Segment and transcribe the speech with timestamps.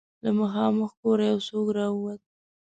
[0.23, 2.21] له مخامخ کوره يو څوک را ووت.